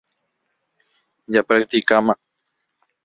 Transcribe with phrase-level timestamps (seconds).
[1.33, 2.13] Japracticáma.